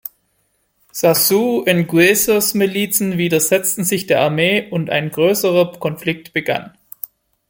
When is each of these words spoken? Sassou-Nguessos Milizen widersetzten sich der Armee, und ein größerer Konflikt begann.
Sassou-Nguessos 0.91 2.55
Milizen 2.55 3.19
widersetzten 3.19 3.83
sich 3.83 4.07
der 4.07 4.21
Armee, 4.21 4.67
und 4.71 4.89
ein 4.89 5.11
größerer 5.11 5.73
Konflikt 5.73 6.33
begann. 6.33 6.75